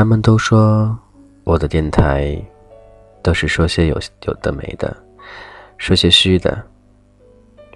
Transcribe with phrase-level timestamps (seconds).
[0.00, 0.98] 他们都说
[1.44, 2.34] 我的电台
[3.22, 4.96] 都是说些有有的没的，
[5.76, 6.58] 说些虚的，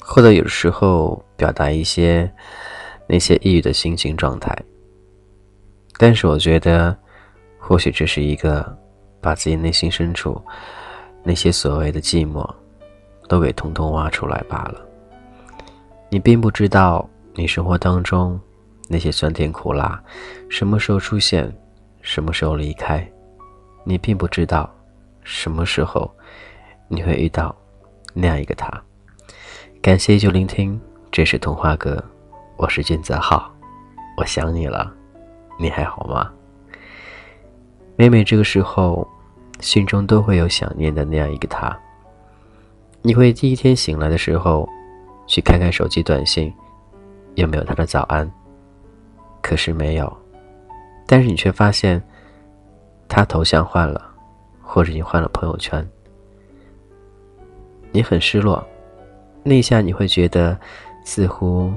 [0.00, 2.32] 或者有时候表达一些
[3.08, 4.56] 那些抑郁的心情状态。
[5.98, 6.96] 但是我觉得，
[7.58, 8.72] 或许这是一个
[9.20, 10.40] 把自己内心深处
[11.24, 12.48] 那些所谓的寂寞
[13.26, 14.80] 都给通通挖出来罢了。
[16.08, 17.04] 你并不知道
[17.34, 18.40] 你生活当中
[18.86, 20.00] 那些酸甜苦辣
[20.48, 21.52] 什么时候出现。
[22.02, 23.08] 什么时候离开？
[23.84, 24.68] 你并不知道，
[25.22, 26.12] 什么时候
[26.88, 27.54] 你会遇到
[28.12, 28.68] 那样一个他。
[29.80, 30.78] 感谢依旧聆听，
[31.12, 32.04] 这是童话哥，
[32.56, 33.48] 我是金泽浩，
[34.16, 34.92] 我想你了，
[35.58, 36.30] 你还好吗？
[37.94, 39.08] 每每这个时候，
[39.60, 41.76] 心中都会有想念的那样一个他。
[43.00, 44.68] 你会第一天醒来的时候，
[45.28, 46.52] 去看看手机短信，
[47.36, 48.28] 有没有他的早安？
[49.40, 50.21] 可是没有。
[51.12, 52.02] 但是你却发现，
[53.06, 54.02] 他头像换了，
[54.62, 55.86] 或者你换了朋友圈，
[57.90, 58.66] 你很失落。
[59.42, 60.58] 那一下你会觉得，
[61.04, 61.70] 似乎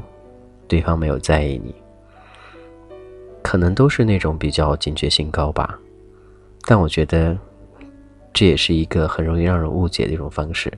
[0.70, 1.76] 对方没有在意你。
[3.44, 5.78] 可能都是那种比较警觉性高吧，
[6.66, 7.38] 但我觉得
[8.32, 10.72] 这也是一个很容易让人误解的一种方式。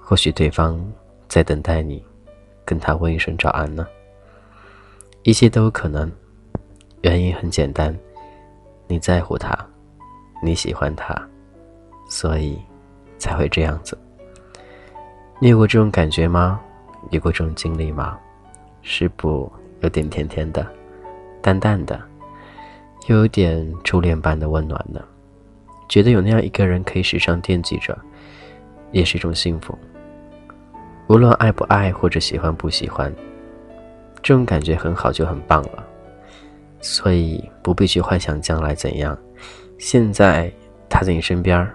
[0.00, 0.82] 或许对方
[1.28, 2.02] 在等待你，
[2.64, 3.86] 跟他问一声早安呢。
[5.22, 6.10] 一切都有可能。
[7.02, 7.96] 原因很简单，
[8.86, 9.56] 你在乎他，
[10.42, 11.14] 你喜欢他，
[12.08, 12.56] 所以
[13.18, 13.98] 才会这样子。
[15.40, 16.60] 你有过这种感觉吗？
[17.10, 18.16] 有过这种经历吗？
[18.82, 19.50] 是不
[19.80, 20.64] 有点甜甜的、
[21.40, 22.00] 淡淡的，
[23.08, 25.02] 又有点初恋般的温暖呢？
[25.88, 27.98] 觉得有那样一个人可以时常惦记着，
[28.92, 29.76] 也是一种幸福。
[31.08, 33.12] 无论爱不爱或者喜欢不喜欢，
[34.22, 35.84] 这种感觉很好就很棒了。
[36.82, 39.16] 所以不必去幻想将来怎样，
[39.78, 40.52] 现在
[40.90, 41.66] 他在你身边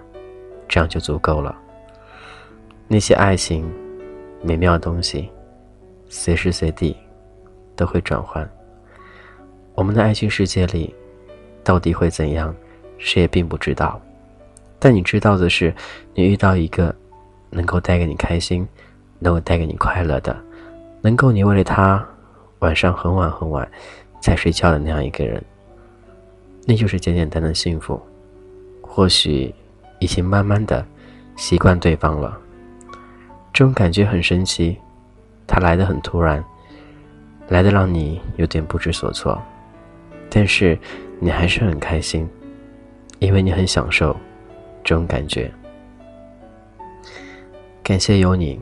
[0.68, 1.56] 这样就足够了。
[2.86, 3.68] 那些爱情
[4.42, 5.28] 美妙的东西，
[6.08, 6.96] 随时随地
[7.74, 8.48] 都会转换。
[9.74, 10.94] 我们的爱情世界里，
[11.64, 12.54] 到底会怎样，
[12.98, 14.00] 谁也并不知道。
[14.78, 15.74] 但你知道的是，
[16.14, 16.94] 你遇到一个
[17.50, 18.68] 能够带给你开心、
[19.18, 20.36] 能够带给你快乐的，
[21.00, 22.06] 能够你为了他
[22.58, 23.66] 晚上很晚很晚。
[24.20, 25.42] 在睡觉的那样一个人，
[26.66, 28.00] 那就是简简单单的幸福。
[28.82, 29.54] 或许
[30.00, 30.84] 已经慢慢的
[31.36, 32.36] 习惯对方了，
[33.52, 34.76] 这种感觉很神奇，
[35.46, 36.44] 它来的很突然，
[37.48, 39.40] 来的让你有点不知所措，
[40.28, 40.76] 但是
[41.20, 42.28] 你还是很开心，
[43.20, 44.16] 因为你很享受
[44.82, 45.50] 这种感觉。
[47.82, 48.58] 感谢有你，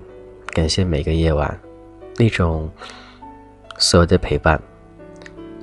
[0.52, 1.58] 感谢每个夜晚
[2.16, 2.70] 那种
[3.78, 4.60] 所有的陪伴。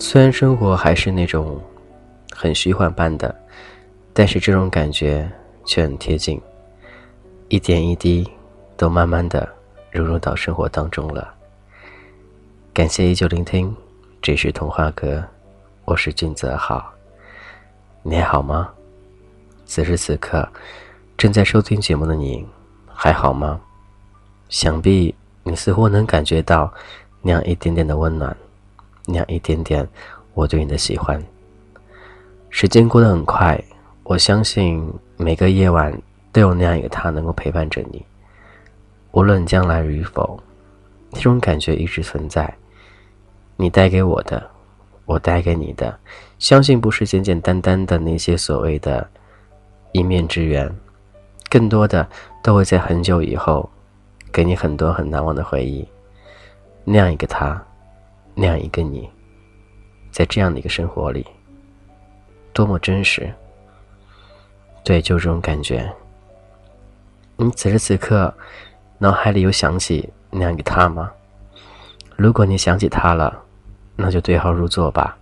[0.06, 1.58] 虽然生活还是那种
[2.30, 3.34] 很虚幻般的，
[4.12, 5.32] 但是这种感觉
[5.64, 6.40] 却很贴近，
[7.48, 8.30] 一点一滴
[8.76, 9.48] 都慢慢的
[9.92, 11.34] 融入到生活当中了。
[12.74, 13.74] 感谢依旧聆听，
[14.22, 15.24] 这是童话阁，
[15.86, 16.84] 我是俊泽浩，
[18.02, 18.70] 你还好吗？
[19.66, 20.46] 此时此刻
[21.16, 22.46] 正在收听节目的你
[22.94, 23.58] 还好吗？
[24.50, 26.72] 想必你似乎能感觉到
[27.22, 28.36] 那样一点点的温暖。
[29.06, 29.88] 那样一点点，
[30.34, 31.22] 我对你的喜欢。
[32.50, 33.62] 时间过得很快，
[34.04, 34.88] 我相信
[35.18, 35.92] 每个夜晚
[36.32, 38.04] 都有那样一个他能够陪伴着你。
[39.12, 40.40] 无论将来与否，
[41.12, 42.52] 这种感觉一直存在。
[43.56, 44.50] 你带给我的，
[45.06, 46.00] 我带给你的，
[46.40, 49.08] 相信不是简简单单的那些所谓的
[49.92, 50.74] 一面之缘，
[51.50, 52.08] 更多的
[52.42, 53.70] 都会在很久以后，
[54.32, 55.88] 给你很多很难忘的回忆。
[56.84, 57.64] 那样一个他。
[58.36, 59.10] 那样一个你，
[60.12, 61.26] 在这样的一个生活里，
[62.52, 63.32] 多么真实！
[64.84, 65.90] 对，就这种感觉。
[67.36, 68.34] 你此时此刻
[68.98, 71.12] 脑海里有想起那样一个他吗？
[72.16, 73.42] 如果你想起他了，
[73.96, 75.18] 那就对号入座吧。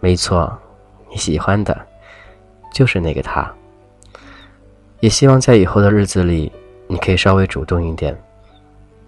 [0.00, 0.52] 没错，
[1.10, 1.86] 你喜欢的，
[2.72, 3.50] 就是那个他。
[5.00, 6.52] 也希望在以后的日子里，
[6.86, 8.14] 你可以稍微主动一点，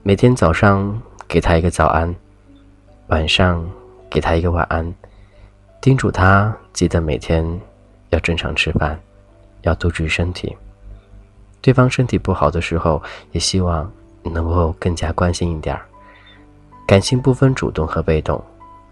[0.03, 2.15] 每天早上给他一个早安。
[3.13, 3.63] 晚上
[4.09, 4.95] 给他一个晚安，
[5.83, 7.47] 叮嘱他记得每天
[8.09, 8.99] 要正常吃饭，
[9.65, 10.57] 要多注意身体。
[11.61, 13.93] 对方身体不好的时候，也希望
[14.23, 15.85] 能够更加关心一点儿。
[16.87, 18.43] 感情不分主动和被动，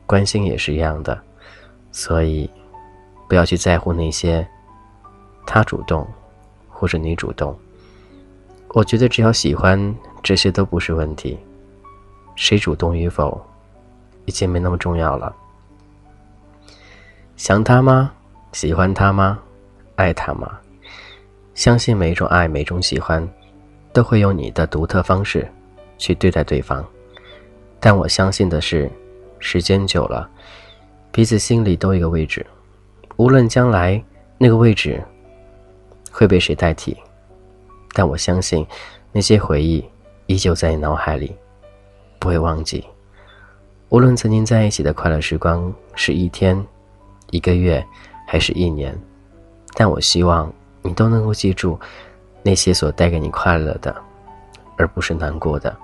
[0.05, 1.19] 关心也是一样的。
[1.90, 2.49] 所以，
[3.26, 4.46] 不要去在乎那些
[5.46, 6.06] 他主动
[6.69, 7.58] 或者你主动。
[8.75, 11.38] 我觉得只要喜欢，这些都不是问题。
[12.37, 13.43] 谁主动与否？
[14.25, 15.34] 已经没那么重要了。
[17.37, 18.12] 想他吗？
[18.52, 19.38] 喜欢他吗？
[19.96, 20.58] 爱他吗？
[21.55, 23.26] 相信每一种爱，每种喜欢，
[23.93, 25.50] 都会用你的独特方式
[25.99, 26.84] 去对待对方。
[27.78, 28.90] 但我相信的是，
[29.38, 30.28] 时间久了，
[31.11, 32.44] 彼此心里都有一个位置，
[33.17, 34.02] 无论将来
[34.37, 35.02] 那个位置
[36.11, 36.96] 会被谁代替，
[37.93, 38.67] 但我相信
[39.12, 39.84] 那些回忆
[40.26, 41.34] 依旧在脑海里，
[42.19, 42.84] 不会忘记。
[43.91, 46.65] 无论曾经在一起的快乐时光是一天、
[47.31, 47.85] 一个月，
[48.25, 48.97] 还是一年，
[49.75, 50.51] 但我希望
[50.81, 51.79] 你都能够记住
[52.41, 53.95] 那些所带给你快乐的，
[54.77, 55.77] 而不是难过的。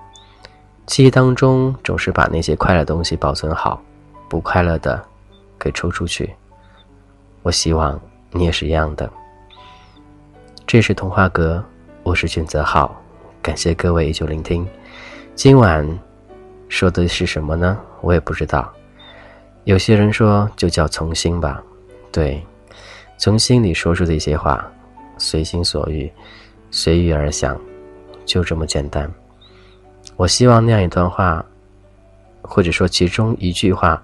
[0.87, 3.83] 记忆当中总是把那些快乐东西保存好，
[4.29, 5.05] 不快乐的
[5.59, 6.33] 给抽出去。
[7.43, 8.01] 我希望
[8.31, 9.11] 你也是一样的。
[10.65, 11.63] 这是童话阁，
[12.05, 12.95] 我是俊泽浩，
[13.43, 14.65] 感谢各位依旧聆听。
[15.35, 15.87] 今晚
[16.69, 17.79] 说的是什么呢？
[18.01, 18.73] 我也不知道，
[19.65, 21.63] 有些人说就叫从心吧，
[22.13, 22.45] 对，
[23.19, 24.65] 从心里说出的一些话，
[25.19, 26.11] 随心所欲，
[26.71, 27.59] 随遇而想，
[28.25, 29.11] 就这么简单。
[30.17, 31.45] 我希望那样一段话，
[32.43, 34.03] 或者说其中一句话，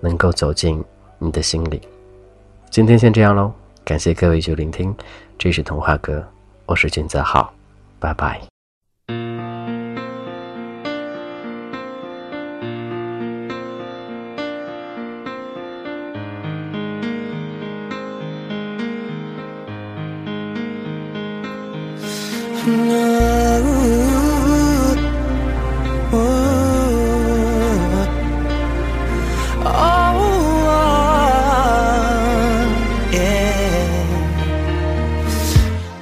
[0.00, 0.82] 能够走进
[1.18, 1.80] 你的心里。
[2.70, 3.52] 今天先这样喽，
[3.84, 4.94] 感谢各位就聆听，
[5.38, 6.26] 这是童话哥，
[6.66, 7.52] 我是俊泽浩，
[7.98, 8.40] 拜拜。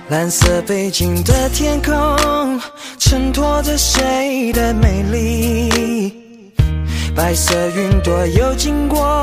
[0.08, 2.60] 蓝色背景的天空，
[2.98, 6.12] 衬托着谁的美丽？
[7.14, 9.22] 白色云朵又经过，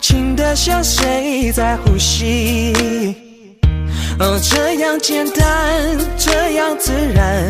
[0.00, 3.23] 轻的像谁在呼吸？
[4.20, 5.44] 哦，这样简单，
[6.16, 7.44] 这样自然。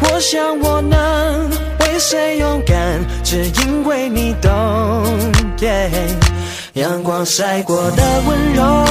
[0.00, 1.50] 我想我能
[1.80, 4.50] 为谁勇敢，只因为你懂。
[6.74, 8.86] 阳光晒过的温柔，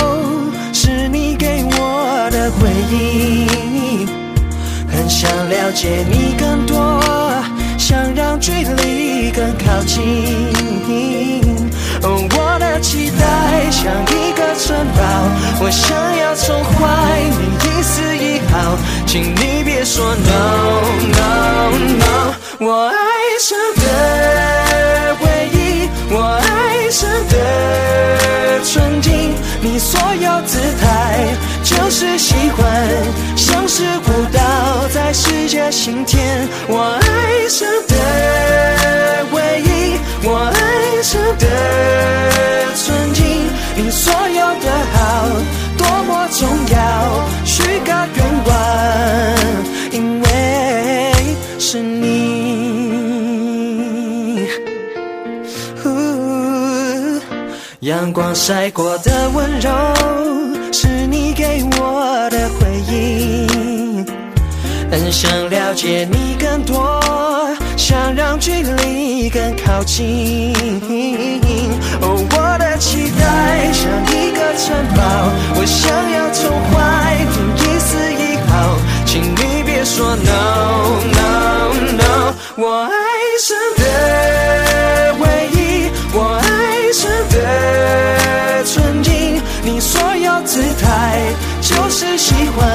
[0.74, 4.08] 是你给我的回忆。
[4.90, 7.02] 很想了解你更多，
[7.78, 10.02] 想让距离更靠近。
[12.84, 15.02] 期待像一个城堡，
[15.62, 18.78] 我想要宠坏你一丝一毫，
[19.08, 20.82] 请你别说 no
[21.16, 22.34] no no。
[22.60, 22.94] 我爱
[23.40, 31.26] 上的回忆，我爱上的纯净，你所有姿态
[31.64, 32.64] 就是喜欢，
[33.38, 36.48] 像是舞蹈在世界心田。
[36.68, 40.53] 我爱上的回忆，我
[41.04, 41.46] 爱上的
[42.78, 43.26] 纯净，
[43.76, 45.28] 你所有的好
[45.78, 46.80] 多么重要，
[47.44, 48.50] 许个愿望，
[49.92, 50.26] 因为
[51.60, 52.14] 是你。
[57.82, 59.70] 阳光晒过的温柔，
[60.72, 64.06] 是你给我的回应。
[64.90, 67.03] 很想了解你更多，
[69.34, 70.54] 更靠近。
[72.02, 75.02] 哦，我的期待像一个城堡，
[75.56, 82.34] 我想要宠坏你一丝一毫，请你别说 no no no。
[82.56, 82.92] 我爱
[83.42, 83.84] 上的
[85.18, 90.86] 回忆，我爱上的纯净，你所有姿态
[91.60, 92.70] 就是喜欢，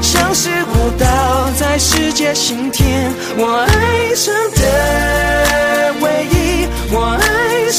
[0.00, 3.12] 像是舞蹈在世界心田。
[3.36, 4.62] 我爱上的，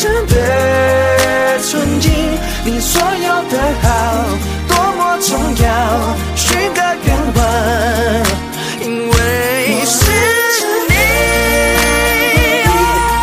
[0.01, 2.11] 真的曾经
[2.65, 3.87] 你所有的好
[4.67, 5.29] 多么重
[5.63, 7.39] 要许个愿望
[8.81, 9.13] 因为
[9.85, 9.93] 是
[10.89, 10.93] 你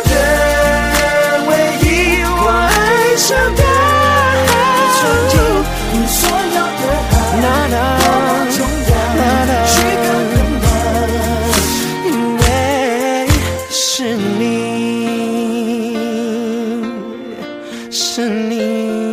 [17.97, 19.06] 是你。